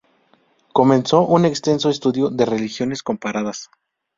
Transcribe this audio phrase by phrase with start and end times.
[0.73, 3.69] Comenzó un extenso estudio de religiones comparadas.